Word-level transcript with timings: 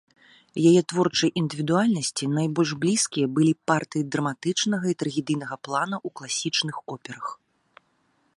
Яе 0.69 0.81
творчай 0.93 1.29
індывідуальнасці 1.41 2.29
найбольш 2.37 2.71
блізкія 2.85 3.25
былі 3.35 3.53
партыі 3.73 4.09
драматычнага 4.17 4.85
і 4.95 4.99
трагедыйнага 5.05 5.55
плана 5.69 5.97
ў 6.07 6.09
класічных 6.21 6.75
операх. 6.99 7.25